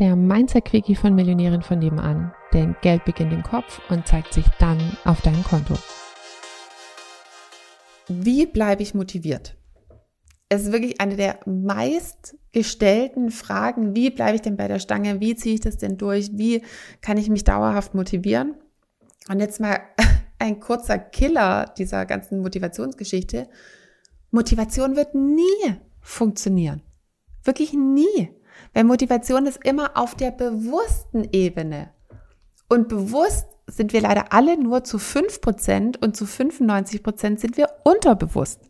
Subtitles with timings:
[0.00, 2.32] der Mindset-Quickie von Millionären von nebenan.
[2.54, 5.74] Denn Geld beginnt im Kopf und zeigt sich dann auf deinem Konto.
[8.08, 9.56] Wie bleibe ich motiviert?
[10.48, 13.94] Es ist wirklich eine der meistgestellten Fragen.
[13.94, 15.20] Wie bleibe ich denn bei der Stange?
[15.20, 16.30] Wie ziehe ich das denn durch?
[16.32, 16.64] Wie
[17.02, 18.56] kann ich mich dauerhaft motivieren?
[19.28, 19.80] Und jetzt mal
[20.38, 23.48] ein kurzer Killer dieser ganzen Motivationsgeschichte.
[24.30, 26.82] Motivation wird nie funktionieren.
[27.44, 28.30] Wirklich nie.
[28.74, 31.90] Weil Motivation ist immer auf der bewussten Ebene.
[32.68, 38.60] Und bewusst sind wir leider alle nur zu 5% und zu 95% sind wir unterbewusst.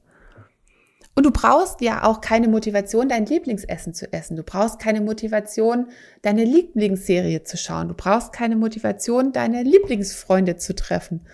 [1.14, 4.36] Und du brauchst ja auch keine Motivation, dein Lieblingsessen zu essen.
[4.36, 5.88] Du brauchst keine Motivation,
[6.22, 7.88] deine Lieblingsserie zu schauen.
[7.88, 11.26] Du brauchst keine Motivation, deine Lieblingsfreunde zu treffen.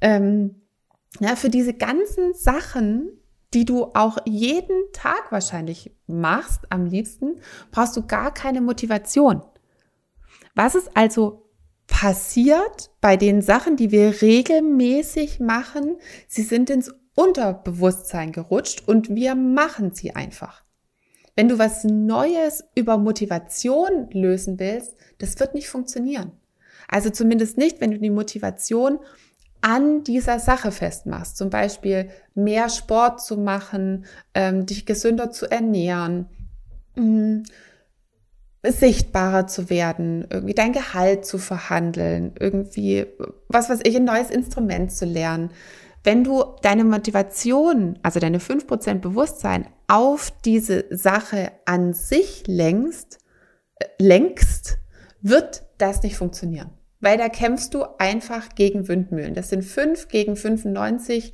[0.00, 0.62] Ähm,
[1.20, 3.17] ja, für diese ganzen Sachen
[3.54, 7.40] die du auch jeden Tag wahrscheinlich machst, am liebsten,
[7.70, 9.42] brauchst du gar keine Motivation.
[10.54, 11.48] Was ist also
[11.86, 15.96] passiert bei den Sachen, die wir regelmäßig machen?
[16.26, 20.62] Sie sind ins Unterbewusstsein gerutscht und wir machen sie einfach.
[21.34, 26.32] Wenn du was Neues über Motivation lösen willst, das wird nicht funktionieren.
[26.88, 28.98] Also zumindest nicht, wenn du die Motivation
[29.60, 31.36] an dieser Sache festmachst.
[31.36, 36.28] Zum Beispiel mehr Sport zu machen, ähm, dich gesünder zu ernähren,
[36.96, 37.42] mh,
[38.64, 43.06] sichtbarer zu werden, irgendwie dein Gehalt zu verhandeln, irgendwie,
[43.48, 45.50] was weiß ich, ein neues Instrument zu lernen.
[46.04, 53.18] Wenn du deine Motivation, also deine 5% Bewusstsein auf diese Sache an sich lenkst,
[53.76, 54.78] äh, lenkst,
[55.20, 59.34] wird das nicht funktionieren weil da kämpfst du einfach gegen Windmühlen.
[59.34, 61.32] Das sind 5 gegen 95,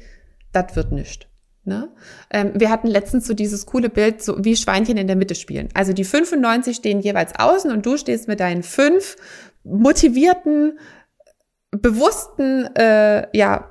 [0.53, 1.27] das wird nichts.
[1.67, 1.89] Ne?
[2.31, 5.71] Ähm, wir hatten letztens so dieses coole Bild, so wie Schweinchen in der Mitte spielen.
[5.73, 9.17] Also die 95 stehen jeweils außen und du stehst mit deinen fünf
[9.65, 10.79] motivierten,
[11.71, 13.71] bewussten, äh, ja,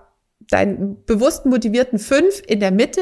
[0.49, 3.01] deinen bewussten motivierten fünf in der Mitte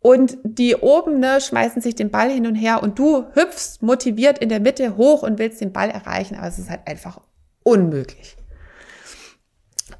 [0.00, 4.38] und die oben ne, schmeißen sich den Ball hin und her und du hüpfst motiviert
[4.38, 7.20] in der Mitte hoch und willst den Ball erreichen, aber es ist halt einfach
[7.68, 8.36] unmöglich.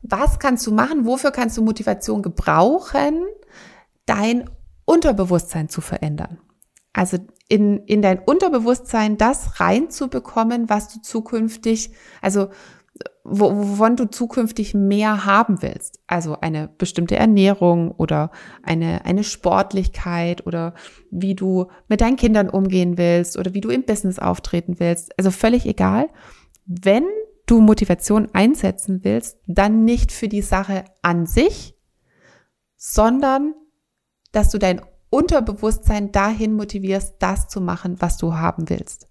[0.02, 1.06] Was kannst du machen?
[1.06, 3.24] Wofür kannst du Motivation gebrauchen?
[4.06, 4.48] Dein
[4.84, 6.38] Unterbewusstsein zu verändern.
[6.92, 7.18] Also
[7.48, 11.92] in, in dein Unterbewusstsein das reinzubekommen, was du zukünftig,
[12.22, 12.48] also
[13.22, 16.00] wovon du zukünftig mehr haben willst.
[16.06, 18.30] Also eine bestimmte Ernährung oder
[18.62, 20.74] eine, eine Sportlichkeit oder
[21.10, 25.16] wie du mit deinen Kindern umgehen willst oder wie du im Business auftreten willst.
[25.18, 26.08] Also völlig egal.
[26.64, 27.04] Wenn
[27.50, 31.74] du Motivation einsetzen willst, dann nicht für die Sache an sich,
[32.76, 33.54] sondern
[34.32, 39.08] dass du dein Unterbewusstsein dahin motivierst, das zu machen, was du haben willst.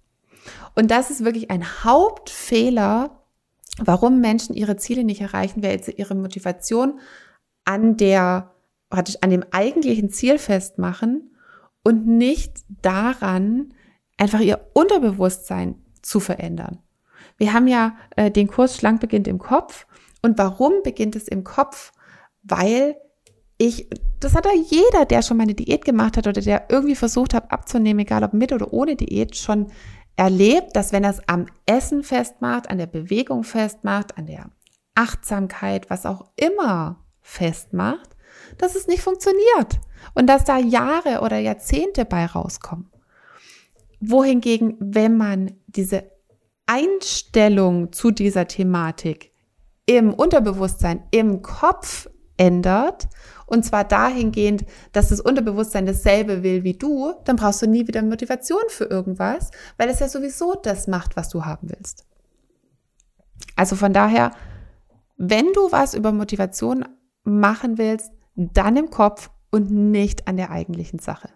[0.76, 3.24] Und das ist wirklich ein Hauptfehler,
[3.80, 7.00] warum Menschen ihre Ziele nicht erreichen, weil sie ihre Motivation
[7.66, 8.54] an der,
[8.90, 11.32] praktisch an dem eigentlichen Ziel festmachen
[11.84, 13.74] und nicht daran,
[14.18, 16.80] einfach ihr Unterbewusstsein zu verändern.
[17.38, 19.86] Wir haben ja äh, den Kurs Schlank beginnt im Kopf.
[20.22, 21.94] Und warum beginnt es im Kopf?
[22.44, 22.98] Weil
[23.58, 23.88] ich,
[24.20, 27.34] das hat ja jeder, der schon mal eine Diät gemacht hat oder der irgendwie versucht
[27.34, 29.68] hat abzunehmen, egal ob mit oder ohne Diät, schon
[30.16, 34.50] erlebt, dass wenn er es am Essen festmacht, an der Bewegung festmacht, an der
[34.96, 38.16] Achtsamkeit, was auch immer festmacht,
[38.58, 39.80] dass es nicht funktioniert
[40.16, 42.90] und dass da Jahre oder Jahrzehnte bei rauskommen.
[44.00, 46.12] Wohingegen, wenn man diese
[46.68, 49.32] Einstellung zu dieser Thematik
[49.86, 53.08] im Unterbewusstsein, im Kopf ändert,
[53.48, 58.04] und zwar dahingehend, dass das Unterbewusstsein dasselbe will wie du, dann brauchst du nie wieder
[58.04, 62.06] Motivation für irgendwas, weil es ja sowieso das macht, was du haben willst.
[63.56, 64.32] Also von daher,
[65.16, 66.86] wenn du was über Motivation
[67.24, 71.30] machen willst, dann im Kopf und nicht an der eigentlichen Sache.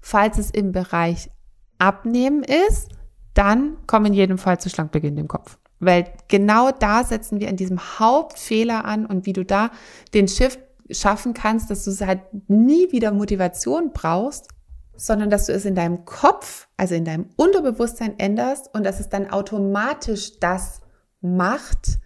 [0.00, 1.30] Falls es im Bereich
[1.78, 2.90] Abnehmen ist,
[3.36, 5.58] dann komm in jedem Fall zu Schlankbeginn im Kopf.
[5.78, 9.70] Weil genau da setzen wir an diesem Hauptfehler an und wie du da
[10.14, 10.58] den Shift
[10.90, 14.48] schaffen kannst, dass du es halt nie wieder Motivation brauchst,
[14.96, 19.10] sondern dass du es in deinem Kopf, also in deinem Unterbewusstsein änderst und dass es
[19.10, 20.80] dann automatisch das
[21.20, 21.98] macht,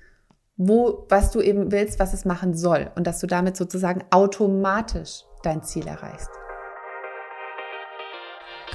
[0.56, 5.24] wo, was du eben willst, was es machen soll und dass du damit sozusagen automatisch
[5.42, 6.28] dein Ziel erreichst.